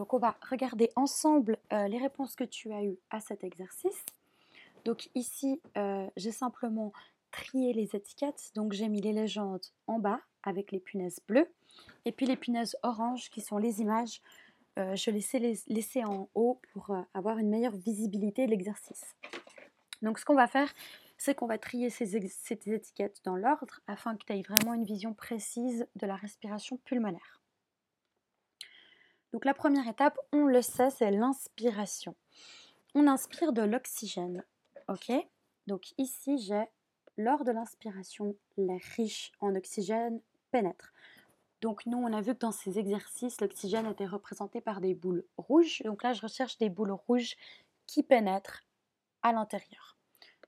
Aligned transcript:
Donc 0.00 0.14
on 0.14 0.18
va 0.18 0.34
regarder 0.48 0.88
ensemble 0.96 1.58
euh, 1.74 1.86
les 1.86 1.98
réponses 1.98 2.34
que 2.34 2.44
tu 2.44 2.72
as 2.72 2.82
eues 2.82 2.96
à 3.10 3.20
cet 3.20 3.44
exercice. 3.44 4.02
Donc 4.86 5.10
ici, 5.14 5.60
euh, 5.76 6.06
j'ai 6.16 6.32
simplement 6.32 6.94
trié 7.30 7.74
les 7.74 7.94
étiquettes. 7.94 8.50
Donc 8.54 8.72
j'ai 8.72 8.88
mis 8.88 9.02
les 9.02 9.12
légendes 9.12 9.66
en 9.86 9.98
bas 9.98 10.20
avec 10.42 10.72
les 10.72 10.80
punaises 10.80 11.20
bleues. 11.28 11.50
Et 12.06 12.12
puis 12.12 12.24
les 12.24 12.36
punaises 12.36 12.78
oranges 12.82 13.28
qui 13.28 13.42
sont 13.42 13.58
les 13.58 13.82
images, 13.82 14.22
euh, 14.78 14.96
je 14.96 15.10
les 15.10 15.60
laisser 15.66 16.02
en 16.02 16.30
haut 16.34 16.58
pour 16.72 16.96
avoir 17.12 17.36
une 17.36 17.50
meilleure 17.50 17.76
visibilité 17.76 18.46
de 18.46 18.52
l'exercice. 18.52 19.04
Donc 20.00 20.18
ce 20.18 20.24
qu'on 20.24 20.34
va 20.34 20.46
faire, 20.46 20.72
c'est 21.18 21.34
qu'on 21.34 21.46
va 21.46 21.58
trier 21.58 21.90
ces, 21.90 22.26
ces 22.26 22.58
étiquettes 22.72 23.20
dans 23.24 23.36
l'ordre 23.36 23.80
afin 23.86 24.16
que 24.16 24.24
tu 24.24 24.32
aies 24.32 24.40
vraiment 24.40 24.72
une 24.72 24.84
vision 24.84 25.12
précise 25.12 25.86
de 25.96 26.06
la 26.06 26.16
respiration 26.16 26.78
pulmonaire. 26.86 27.40
Donc 29.32 29.44
la 29.44 29.54
première 29.54 29.86
étape, 29.88 30.18
on 30.32 30.46
le 30.46 30.62
sait, 30.62 30.90
c'est 30.90 31.10
l'inspiration. 31.10 32.14
On 32.94 33.06
inspire 33.06 33.52
de 33.52 33.62
l'oxygène. 33.62 34.44
OK? 34.88 35.12
Donc 35.66 35.92
ici, 35.98 36.38
j'ai 36.38 36.64
lors 37.16 37.44
de 37.44 37.52
l'inspiration, 37.52 38.36
l'air 38.56 38.80
riche 38.96 39.32
en 39.40 39.54
oxygène 39.54 40.20
pénètre. 40.50 40.92
Donc 41.60 41.84
nous, 41.86 41.98
on 41.98 42.12
a 42.12 42.22
vu 42.22 42.34
que 42.34 42.40
dans 42.40 42.52
ces 42.52 42.78
exercices, 42.78 43.40
l'oxygène 43.40 43.86
était 43.86 44.06
représenté 44.06 44.60
par 44.60 44.80
des 44.80 44.94
boules 44.94 45.24
rouges. 45.36 45.82
Donc 45.84 46.02
là, 46.02 46.12
je 46.12 46.22
recherche 46.22 46.58
des 46.58 46.70
boules 46.70 46.92
rouges 46.92 47.36
qui 47.86 48.02
pénètrent 48.02 48.62
à 49.22 49.32
l'intérieur. 49.32 49.98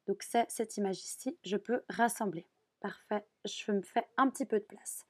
Donc 0.07 0.23
c'est 0.23 0.51
cette 0.51 0.77
image 0.77 0.99
ici, 0.99 1.37
je 1.45 1.57
peux 1.57 1.83
rassembler. 1.89 2.47
Parfait, 2.81 3.25
je 3.45 3.71
me 3.71 3.83
fais 3.83 4.09
un 4.17 4.29
petit 4.29 4.47
peu 4.47 4.59
de 4.59 4.65
place. 4.65 5.05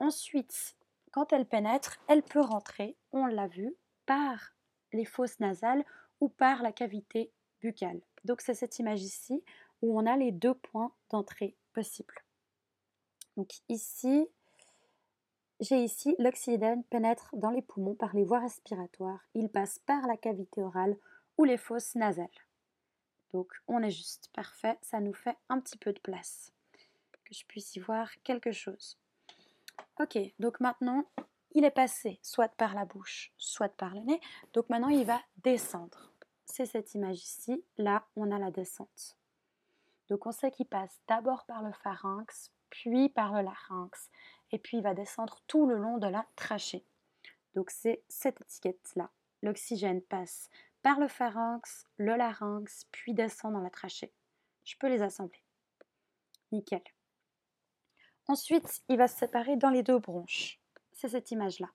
Ensuite, 0.00 0.75
quand 1.16 1.32
elle 1.32 1.46
pénètre, 1.46 1.98
elle 2.08 2.22
peut 2.22 2.42
rentrer, 2.42 2.94
on 3.10 3.24
l'a 3.24 3.46
vu, 3.46 3.74
par 4.04 4.52
les 4.92 5.06
fosses 5.06 5.40
nasales 5.40 5.82
ou 6.20 6.28
par 6.28 6.62
la 6.62 6.72
cavité 6.72 7.32
buccale. 7.62 8.02
Donc 8.26 8.42
c'est 8.42 8.52
cette 8.52 8.78
image 8.80 9.02
ici 9.02 9.42
où 9.80 9.98
on 9.98 10.04
a 10.04 10.18
les 10.18 10.30
deux 10.30 10.52
points 10.52 10.92
d'entrée 11.08 11.56
possibles. 11.72 12.22
Donc 13.38 13.48
ici, 13.70 14.28
j'ai 15.58 15.82
ici 15.82 16.14
l'oxygène 16.18 16.84
pénètre 16.84 17.30
dans 17.32 17.50
les 17.50 17.62
poumons 17.62 17.94
par 17.94 18.14
les 18.14 18.24
voies 18.24 18.40
respiratoires. 18.40 19.26
Il 19.32 19.48
passe 19.48 19.78
par 19.78 20.06
la 20.06 20.18
cavité 20.18 20.62
orale 20.62 20.98
ou 21.38 21.44
les 21.44 21.56
fosses 21.56 21.94
nasales. 21.94 22.28
Donc 23.32 23.50
on 23.68 23.82
est 23.82 23.90
juste 23.90 24.28
parfait, 24.34 24.76
ça 24.82 25.00
nous 25.00 25.14
fait 25.14 25.38
un 25.48 25.60
petit 25.60 25.78
peu 25.78 25.94
de 25.94 26.00
place. 26.00 26.52
Que 27.24 27.32
je 27.32 27.46
puisse 27.46 27.74
y 27.74 27.80
voir 27.80 28.10
quelque 28.22 28.52
chose. 28.52 28.98
Ok, 30.00 30.18
donc 30.38 30.60
maintenant, 30.60 31.04
il 31.52 31.64
est 31.64 31.70
passé 31.70 32.18
soit 32.22 32.48
par 32.48 32.74
la 32.74 32.84
bouche, 32.84 33.32
soit 33.38 33.68
par 33.68 33.94
le 33.94 34.00
nez. 34.00 34.20
Donc 34.52 34.68
maintenant, 34.68 34.88
il 34.88 35.06
va 35.06 35.20
descendre. 35.38 36.12
C'est 36.44 36.66
cette 36.66 36.94
image 36.94 37.22
ici. 37.22 37.64
Là, 37.78 38.06
on 38.14 38.30
a 38.30 38.38
la 38.38 38.50
descente. 38.50 39.16
Donc 40.08 40.26
on 40.26 40.32
sait 40.32 40.50
qu'il 40.50 40.66
passe 40.66 41.00
d'abord 41.08 41.44
par 41.46 41.62
le 41.62 41.72
pharynx, 41.72 42.52
puis 42.70 43.08
par 43.08 43.32
le 43.32 43.42
larynx, 43.42 44.10
et 44.52 44.58
puis 44.58 44.78
il 44.78 44.82
va 44.82 44.94
descendre 44.94 45.40
tout 45.46 45.66
le 45.66 45.76
long 45.76 45.98
de 45.98 46.06
la 46.06 46.26
trachée. 46.36 46.84
Donc 47.54 47.70
c'est 47.70 48.02
cette 48.08 48.40
étiquette-là. 48.40 49.10
L'oxygène 49.42 50.02
passe 50.02 50.50
par 50.82 51.00
le 51.00 51.08
pharynx, 51.08 51.86
le 51.96 52.16
larynx, 52.16 52.86
puis 52.92 53.14
descend 53.14 53.52
dans 53.52 53.60
la 53.60 53.70
trachée. 53.70 54.12
Je 54.64 54.76
peux 54.78 54.88
les 54.88 55.02
assembler. 55.02 55.42
Nickel. 56.52 56.82
Ensuite, 58.28 58.82
il 58.88 58.98
va 58.98 59.08
se 59.08 59.18
séparer 59.18 59.56
dans 59.56 59.70
les 59.70 59.82
deux 59.82 59.98
bronches. 59.98 60.60
C'est 60.92 61.08
cette 61.08 61.30
image-là. 61.30 61.70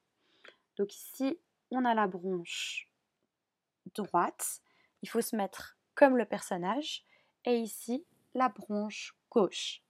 Donc 0.78 0.94
ici, 0.94 1.40
on 1.72 1.86
a 1.86 1.94
la 1.94 2.08
bronche 2.08 2.90
droite. 3.96 4.62
Il 5.02 5.10
faut 5.10 5.22
se 5.22 5.36
mettre 5.36 5.78
comme 5.96 6.18
le 6.18 6.26
personnage. 6.26 7.06
Et 7.46 7.58
ici, 7.58 8.06
la 8.34 8.50
bronche 8.50 9.16
gauche. 9.30 9.82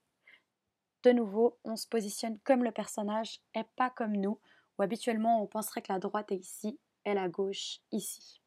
De 1.02 1.10
nouveau, 1.10 1.58
on 1.64 1.76
se 1.76 1.88
positionne 1.88 2.38
comme 2.40 2.62
le 2.62 2.70
personnage 2.70 3.40
et 3.54 3.64
pas 3.76 3.90
comme 3.90 4.16
nous, 4.16 4.38
où 4.78 4.82
habituellement 4.82 5.42
on 5.42 5.46
penserait 5.46 5.82
que 5.82 5.92
la 5.92 5.98
droite 5.98 6.30
est 6.30 6.36
ici 6.36 6.78
et 7.04 7.14
la 7.14 7.28
gauche 7.28 7.80
ici. 7.90 8.40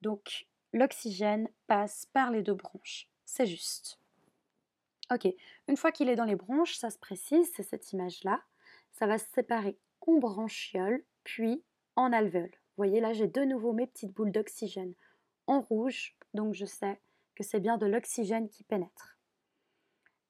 Donc 0.00 0.46
l'oxygène 0.72 1.48
passe 1.66 2.06
par 2.06 2.30
les 2.30 2.42
deux 2.42 2.54
bronches. 2.54 3.08
C'est 3.24 3.46
juste. 3.46 3.98
Ok, 5.12 5.28
une 5.68 5.76
fois 5.76 5.92
qu'il 5.92 6.08
est 6.08 6.16
dans 6.16 6.24
les 6.24 6.36
bronches, 6.36 6.76
ça 6.76 6.90
se 6.90 6.98
précise, 6.98 7.50
c'est 7.54 7.62
cette 7.62 7.92
image-là. 7.92 8.40
Ça 8.92 9.06
va 9.06 9.18
se 9.18 9.26
séparer 9.34 9.76
en 10.06 10.18
branchiole, 10.18 11.04
puis 11.24 11.62
en 11.96 12.12
alvéole. 12.12 12.50
Vous 12.50 12.78
voyez 12.78 13.00
là, 13.00 13.12
j'ai 13.12 13.28
de 13.28 13.42
nouveau 13.42 13.72
mes 13.72 13.86
petites 13.86 14.12
boules 14.12 14.32
d'oxygène 14.32 14.94
en 15.46 15.60
rouge, 15.60 16.16
donc 16.32 16.54
je 16.54 16.64
sais 16.64 17.00
que 17.34 17.44
c'est 17.44 17.60
bien 17.60 17.76
de 17.76 17.86
l'oxygène 17.86 18.48
qui 18.48 18.64
pénètre. 18.64 19.18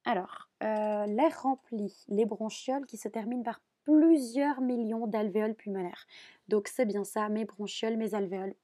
Alors, 0.04 0.48
euh, 0.62 1.06
l'air 1.06 1.42
remplit 1.42 2.04
les 2.08 2.26
bronchioles 2.26 2.86
qui 2.86 2.96
se 2.96 3.08
terminent 3.08 3.42
par 3.42 3.60
plusieurs 3.84 4.60
millions 4.60 5.06
d'alvéoles 5.06 5.54
pulmonaires. 5.54 6.06
Donc 6.48 6.68
c'est 6.68 6.86
bien 6.86 7.04
ça, 7.04 7.28
mes 7.28 7.44
bronchioles, 7.44 7.96
mes 7.96 8.14
alvéoles 8.14 8.54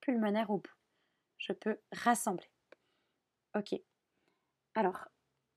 pulmonaires 0.00 0.50
au 0.50 0.58
bout. 0.58 0.74
Je 1.36 1.52
peux 1.52 1.78
rassembler. 1.92 2.48
Ok. 3.56 3.74
Alors, 4.74 5.08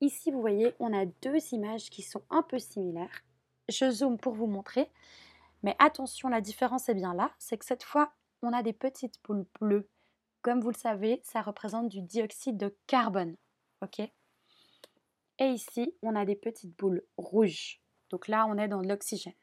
Ici, 0.01 0.31
vous 0.31 0.41
voyez, 0.41 0.73
on 0.79 0.93
a 0.93 1.05
deux 1.05 1.37
images 1.53 1.91
qui 1.91 2.01
sont 2.01 2.23
un 2.31 2.41
peu 2.41 2.57
similaires. 2.57 3.23
Je 3.69 3.89
zoome 3.91 4.17
pour 4.17 4.33
vous 4.33 4.47
montrer. 4.47 4.89
Mais 5.61 5.75
attention, 5.77 6.27
la 6.27 6.41
différence 6.41 6.89
est 6.89 6.95
bien 6.95 7.13
là, 7.13 7.31
c'est 7.37 7.57
que 7.57 7.65
cette 7.65 7.83
fois, 7.83 8.11
on 8.41 8.51
a 8.51 8.63
des 8.63 8.73
petites 8.73 9.19
boules 9.23 9.45
bleues. 9.59 9.87
Comme 10.41 10.59
vous 10.59 10.71
le 10.71 10.75
savez, 10.75 11.21
ça 11.23 11.41
représente 11.41 11.87
du 11.87 12.01
dioxyde 12.01 12.57
de 12.57 12.75
carbone. 12.87 13.35
OK? 13.83 13.99
Et 13.99 15.45
ici, 15.45 15.93
on 16.01 16.15
a 16.15 16.25
des 16.25 16.35
petites 16.35 16.75
boules 16.77 17.03
rouges. 17.17 17.79
Donc 18.09 18.27
là, 18.27 18.47
on 18.49 18.57
est 18.57 18.67
dans 18.67 18.81
l'oxygène. 18.81 19.33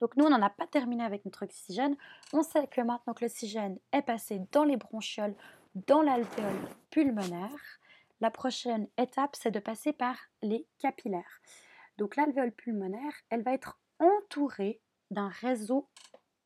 Donc 0.00 0.16
nous, 0.16 0.24
on 0.24 0.30
n'en 0.30 0.40
a 0.40 0.48
pas 0.48 0.66
terminé 0.66 1.04
avec 1.04 1.26
notre 1.26 1.44
oxygène. 1.44 1.96
On 2.32 2.42
sait 2.42 2.66
que 2.66 2.80
maintenant 2.80 3.12
que 3.12 3.24
l'oxygène 3.24 3.78
est 3.92 4.02
passé 4.02 4.40
dans 4.52 4.64
les 4.64 4.78
bronchioles, 4.78 5.34
dans 5.74 6.00
l'alvéole 6.00 6.68
pulmonaire, 6.88 7.79
la 8.20 8.30
prochaine 8.30 8.88
étape, 8.98 9.36
c'est 9.36 9.50
de 9.50 9.60
passer 9.60 9.92
par 9.92 10.16
les 10.42 10.66
capillaires. 10.78 11.40
Donc 11.98 12.16
l'alvéole 12.16 12.52
pulmonaire, 12.52 13.14
elle 13.30 13.42
va 13.42 13.52
être 13.52 13.78
entourée 13.98 14.80
d'un 15.10 15.28
réseau 15.28 15.88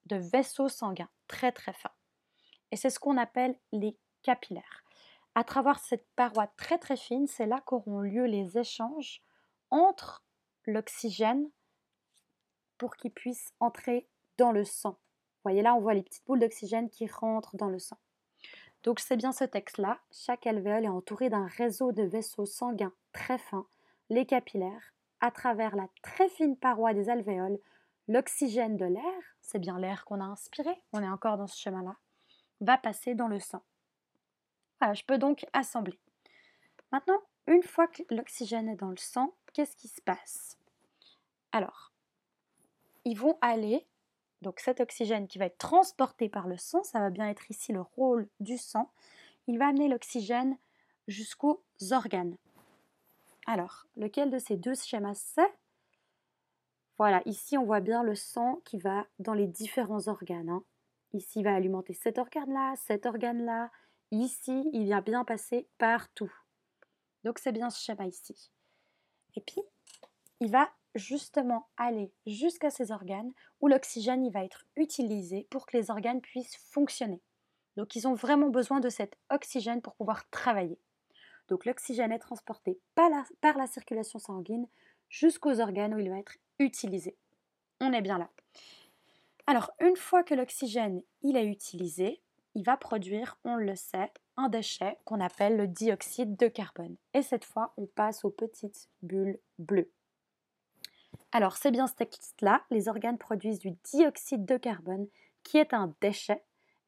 de 0.06 0.16
vaisseaux 0.16 0.68
sanguins 0.68 1.10
très 1.28 1.52
très 1.52 1.72
fins. 1.72 1.94
Et 2.70 2.76
c'est 2.76 2.90
ce 2.90 2.98
qu'on 2.98 3.16
appelle 3.16 3.58
les 3.72 3.98
capillaires. 4.22 4.84
À 5.34 5.44
travers 5.44 5.78
cette 5.78 6.06
paroi 6.14 6.46
très 6.56 6.78
très 6.78 6.96
fine, 6.96 7.26
c'est 7.26 7.46
là 7.46 7.60
qu'auront 7.64 8.00
lieu 8.00 8.24
les 8.24 8.58
échanges 8.58 9.22
entre 9.70 10.24
l'oxygène 10.66 11.50
pour 12.78 12.96
qu'il 12.96 13.12
puisse 13.12 13.52
entrer 13.60 14.08
dans 14.38 14.52
le 14.52 14.64
sang. 14.64 14.92
Vous 14.92 15.50
voyez 15.50 15.62
là, 15.62 15.74
on 15.74 15.80
voit 15.80 15.94
les 15.94 16.02
petites 16.02 16.24
boules 16.26 16.40
d'oxygène 16.40 16.88
qui 16.88 17.06
rentrent 17.06 17.56
dans 17.56 17.68
le 17.68 17.78
sang. 17.78 17.98
Donc 18.84 19.00
c'est 19.00 19.16
bien 19.16 19.32
ce 19.32 19.44
texte-là. 19.44 19.98
Chaque 20.12 20.46
alvéole 20.46 20.84
est 20.84 20.88
entouré 20.88 21.30
d'un 21.30 21.46
réseau 21.46 21.90
de 21.92 22.02
vaisseaux 22.02 22.46
sanguins 22.46 22.92
très 23.12 23.38
fins, 23.38 23.66
les 24.10 24.26
capillaires. 24.26 24.94
À 25.20 25.30
travers 25.30 25.74
la 25.74 25.88
très 26.02 26.28
fine 26.28 26.56
paroi 26.56 26.92
des 26.92 27.08
alvéoles, 27.08 27.58
l'oxygène 28.08 28.76
de 28.76 28.84
l'air, 28.84 29.22
c'est 29.40 29.58
bien 29.58 29.78
l'air 29.78 30.04
qu'on 30.04 30.20
a 30.20 30.24
inspiré, 30.24 30.70
on 30.92 31.02
est 31.02 31.08
encore 31.08 31.38
dans 31.38 31.46
ce 31.46 31.58
chemin-là, 31.58 31.96
va 32.60 32.76
passer 32.76 33.14
dans 33.14 33.28
le 33.28 33.40
sang. 33.40 33.62
Voilà, 34.80 34.92
je 34.92 35.04
peux 35.04 35.16
donc 35.16 35.46
assembler. 35.54 35.98
Maintenant, 36.92 37.20
une 37.46 37.62
fois 37.62 37.86
que 37.86 38.02
l'oxygène 38.10 38.68
est 38.68 38.76
dans 38.76 38.90
le 38.90 38.98
sang, 38.98 39.34
qu'est-ce 39.54 39.76
qui 39.76 39.88
se 39.88 40.02
passe? 40.02 40.58
Alors, 41.52 41.92
ils 43.06 43.18
vont 43.18 43.38
aller 43.40 43.86
donc 44.44 44.60
cet 44.60 44.80
oxygène 44.80 45.26
qui 45.26 45.38
va 45.38 45.46
être 45.46 45.58
transporté 45.58 46.28
par 46.28 46.46
le 46.46 46.56
sang, 46.58 46.84
ça 46.84 47.00
va 47.00 47.10
bien 47.10 47.28
être 47.28 47.50
ici 47.50 47.72
le 47.72 47.80
rôle 47.80 48.28
du 48.40 48.58
sang, 48.58 48.92
il 49.46 49.58
va 49.58 49.68
amener 49.68 49.88
l'oxygène 49.88 50.56
jusqu'aux 51.08 51.64
organes. 51.90 52.36
Alors, 53.46 53.86
lequel 53.96 54.30
de 54.30 54.38
ces 54.38 54.56
deux 54.56 54.74
schémas 54.74 55.14
c'est? 55.14 55.52
Voilà, 56.98 57.22
ici 57.24 57.58
on 57.58 57.64
voit 57.64 57.80
bien 57.80 58.02
le 58.02 58.14
sang 58.14 58.60
qui 58.64 58.78
va 58.78 59.06
dans 59.18 59.34
les 59.34 59.46
différents 59.46 60.08
organes. 60.08 60.50
Hein. 60.50 60.62
Ici, 61.14 61.40
il 61.40 61.44
va 61.44 61.54
alimenter 61.54 61.94
cet 61.94 62.18
organe-là, 62.18 62.74
cet 62.76 63.06
organe-là. 63.06 63.70
Ici, 64.10 64.68
il 64.72 64.84
vient 64.84 65.00
bien 65.00 65.24
passer 65.24 65.68
partout. 65.78 66.32
Donc 67.24 67.38
c'est 67.38 67.52
bien 67.52 67.70
ce 67.70 67.82
schéma 67.82 68.06
ici. 68.06 68.50
Et 69.36 69.40
puis, 69.40 69.62
il 70.40 70.50
va 70.50 70.70
justement 70.94 71.68
aller 71.76 72.12
jusqu'à 72.26 72.70
ces 72.70 72.92
organes 72.92 73.32
où 73.60 73.68
l'oxygène 73.68 74.28
va 74.30 74.44
être 74.44 74.64
utilisé 74.76 75.46
pour 75.50 75.66
que 75.66 75.76
les 75.76 75.90
organes 75.90 76.20
puissent 76.20 76.56
fonctionner. 76.56 77.20
Donc 77.76 77.96
ils 77.96 78.06
ont 78.06 78.14
vraiment 78.14 78.48
besoin 78.48 78.80
de 78.80 78.88
cet 78.88 79.16
oxygène 79.30 79.82
pour 79.82 79.94
pouvoir 79.94 80.28
travailler. 80.30 80.78
Donc 81.48 81.64
l'oxygène 81.66 82.12
est 82.12 82.18
transporté 82.18 82.78
par 82.94 83.10
la, 83.10 83.66
circulation 83.66 84.18
sanguine 84.18 84.66
jusqu'aux 85.08 85.60
organes 85.60 85.94
où 85.94 85.98
il 85.98 86.10
va 86.10 86.18
être 86.18 86.36
utilisé. 86.58 87.16
On 87.80 87.92
est 87.92 88.02
bien 88.02 88.18
là. 88.18 88.30
Alors, 89.46 89.70
une 89.80 89.96
fois 89.96 90.22
que 90.22 90.34
l'oxygène 90.34 91.02
il 91.22 91.36
est 91.36 91.46
utilisé, 91.46 92.22
il 92.54 92.64
va 92.64 92.76
produire, 92.76 93.36
on 93.44 93.56
le 93.56 93.74
sait, 93.74 94.12
un 94.36 94.48
déchet 94.48 94.96
qu'on 95.04 95.20
appelle 95.20 95.56
le 95.56 95.66
dioxyde 95.66 96.36
de 96.36 96.48
carbone. 96.48 96.96
Et 97.12 97.22
cette 97.22 97.44
fois, 97.44 97.74
on 97.76 97.86
passe 97.86 98.24
aux 98.24 98.30
petites 98.30 98.88
bulles 99.02 99.38
bleues. 99.58 99.90
Alors, 101.36 101.56
c'est 101.56 101.72
bien 101.72 101.88
ce 101.88 101.94
texte-là, 101.94 102.62
les 102.70 102.86
organes 102.86 103.18
produisent 103.18 103.58
du 103.58 103.72
dioxyde 103.82 104.44
de 104.46 104.56
carbone 104.56 105.08
qui 105.42 105.58
est 105.58 105.74
un 105.74 105.92
déchet 106.00 106.44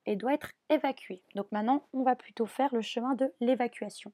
et 0.07 0.15
doit 0.15 0.35
être 0.35 0.53
évacué. 0.69 1.21
Donc 1.35 1.51
maintenant, 1.51 1.89
on 1.93 2.05
va 2.05 2.15
plutôt 2.15 2.47
faire 2.47 2.73
le 2.73 2.81
chemin 2.81 3.17
de 3.17 3.35
l'évacuation. 3.41 4.13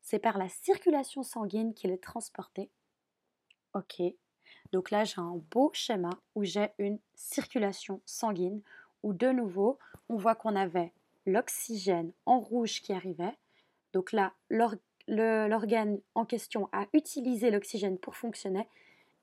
C'est 0.00 0.20
par 0.20 0.38
la 0.38 0.48
circulation 0.48 1.24
sanguine 1.24 1.74
qu'il 1.74 1.90
est 1.90 2.00
transporté. 2.00 2.70
Ok. 3.74 4.00
Donc 4.70 4.92
là, 4.92 5.02
j'ai 5.02 5.20
un 5.20 5.40
beau 5.50 5.72
schéma 5.72 6.10
où 6.36 6.44
j'ai 6.44 6.70
une 6.78 7.00
circulation 7.16 8.00
sanguine 8.06 8.62
où 9.02 9.12
de 9.12 9.30
nouveau, 9.30 9.80
on 10.08 10.14
voit 10.14 10.36
qu'on 10.36 10.54
avait 10.54 10.92
l'oxygène 11.26 12.12
en 12.26 12.38
rouge 12.38 12.80
qui 12.80 12.92
arrivait. 12.92 13.36
Donc 13.92 14.12
là, 14.12 14.34
l'organe 15.08 15.98
en 16.14 16.24
question 16.24 16.68
a 16.70 16.86
utilisé 16.92 17.50
l'oxygène 17.50 17.98
pour 17.98 18.14
fonctionner. 18.14 18.68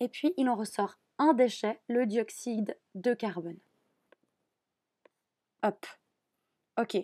Et 0.02 0.10
puis, 0.10 0.34
il 0.36 0.50
en 0.50 0.56
ressort 0.56 0.98
un 1.20 1.34
déchet, 1.34 1.80
le 1.88 2.08
dioxyde 2.08 2.76
de 2.96 3.14
carbone. 3.14 3.60
Hop. 5.62 5.86
OK. 6.80 6.96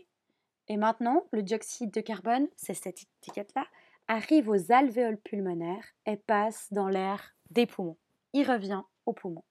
Et 0.68 0.78
maintenant, 0.78 1.28
le 1.32 1.44
dioxyde 1.44 1.92
de 1.92 2.02
carbone, 2.02 2.48
c'est 2.56 2.74
cette 2.74 3.04
étiquette-là, 3.22 3.68
arrive 4.08 4.50
aux 4.50 4.72
alvéoles 4.72 5.20
pulmonaires 5.20 5.86
et 6.08 6.18
passe 6.18 6.74
dans 6.74 6.90
l'air 6.90 7.36
des 7.52 7.68
poumons. 7.68 8.00
Il 8.34 8.50
revient 8.50 8.82
aux 9.06 9.14
poumons. 9.14 9.46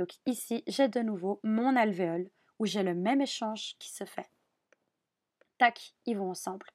Donc 0.00 0.10
ici, 0.26 0.64
j'ai 0.66 0.88
de 0.88 1.00
nouveau 1.00 1.38
mon 1.44 1.76
alvéole 1.76 2.28
où 2.58 2.66
j'ai 2.66 2.82
le 2.82 2.94
même 2.94 3.20
échange 3.20 3.76
qui 3.78 3.90
se 3.90 4.04
fait. 4.04 4.28
Tac, 5.58 5.94
ils 6.06 6.18
vont 6.18 6.30
ensemble. 6.30 6.66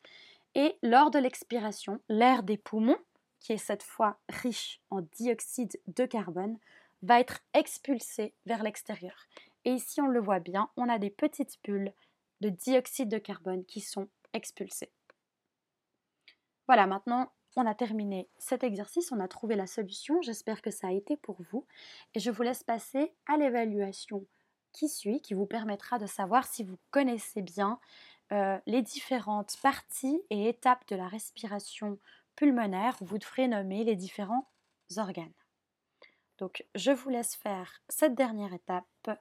Et 0.55 0.77
lors 0.81 1.11
de 1.11 1.19
l'expiration, 1.19 1.99
l'air 2.07 2.43
des 2.43 2.57
poumons, 2.57 2.97
qui 3.43 3.53
est 3.53 3.57
cette 3.57 3.83
fois 3.83 4.17
riche 4.29 4.81
en 4.89 5.01
dioxyde 5.01 5.79
de 5.87 6.05
carbone, 6.05 6.57
va 7.03 7.19
être 7.19 7.41
expulsé 7.53 8.33
vers 8.45 8.63
l'extérieur. 8.63 9.27
Et 9.65 9.71
ici, 9.71 10.01
on 10.01 10.07
le 10.07 10.21
voit 10.21 10.39
bien, 10.39 10.69
on 10.77 10.89
a 10.89 10.97
des 10.97 11.09
petites 11.09 11.59
bulles 11.63 11.93
de 12.41 12.49
dioxyde 12.49 13.09
de 13.09 13.17
carbone 13.17 13.65
qui 13.65 13.81
sont 13.81 14.07
expulsées. 14.33 14.91
Voilà, 16.67 16.87
maintenant, 16.87 17.31
on 17.55 17.65
a 17.67 17.75
terminé 17.75 18.29
cet 18.37 18.63
exercice, 18.63 19.11
on 19.11 19.19
a 19.19 19.27
trouvé 19.27 19.55
la 19.55 19.67
solution. 19.67 20.21
J'espère 20.21 20.61
que 20.61 20.71
ça 20.71 20.87
a 20.87 20.91
été 20.91 21.17
pour 21.17 21.37
vous. 21.51 21.65
Et 22.15 22.19
je 22.19 22.31
vous 22.31 22.41
laisse 22.41 22.63
passer 22.63 23.13
à 23.27 23.37
l'évaluation 23.37 24.25
qui 24.71 24.89
suit, 24.89 25.21
qui 25.21 25.33
vous 25.33 25.45
permettra 25.45 25.99
de 25.99 26.07
savoir 26.07 26.47
si 26.47 26.63
vous 26.63 26.79
connaissez 26.89 27.41
bien 27.41 27.79
euh, 28.31 28.57
les 28.65 28.81
différentes 28.81 29.55
parties 29.61 30.19
et 30.29 30.49
étapes 30.49 30.87
de 30.87 30.95
la 30.95 31.07
respiration 31.07 31.99
pulmonaire. 32.35 32.97
Vous 33.01 33.17
devrez 33.17 33.47
nommer 33.47 33.83
les 33.83 33.95
différents 33.95 34.49
organes. 34.97 35.33
Donc, 36.37 36.65
je 36.75 36.91
vous 36.91 37.09
laisse 37.09 37.35
faire 37.35 37.81
cette 37.89 38.15
dernière 38.15 38.53
étape 38.53 39.19